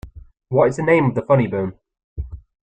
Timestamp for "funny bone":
1.21-1.73